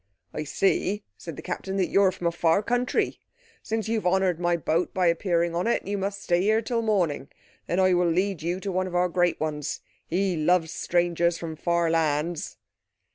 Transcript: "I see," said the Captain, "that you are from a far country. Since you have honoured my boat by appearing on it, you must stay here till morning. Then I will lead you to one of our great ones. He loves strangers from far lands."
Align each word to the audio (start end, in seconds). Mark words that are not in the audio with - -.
"I 0.33 0.45
see," 0.45 1.03
said 1.15 1.35
the 1.35 1.43
Captain, 1.43 1.75
"that 1.77 1.89
you 1.91 2.01
are 2.01 2.11
from 2.11 2.25
a 2.25 2.31
far 2.31 2.63
country. 2.63 3.19
Since 3.61 3.87
you 3.87 3.97
have 3.99 4.07
honoured 4.07 4.39
my 4.39 4.57
boat 4.57 4.95
by 4.95 5.05
appearing 5.05 5.53
on 5.53 5.67
it, 5.67 5.85
you 5.85 5.95
must 5.95 6.23
stay 6.23 6.41
here 6.41 6.59
till 6.59 6.81
morning. 6.81 7.27
Then 7.67 7.79
I 7.79 7.93
will 7.93 8.09
lead 8.09 8.41
you 8.41 8.59
to 8.61 8.71
one 8.71 8.87
of 8.87 8.95
our 8.95 9.09
great 9.09 9.39
ones. 9.39 9.81
He 10.07 10.35
loves 10.35 10.71
strangers 10.71 11.37
from 11.37 11.55
far 11.55 11.91
lands." 11.91 12.57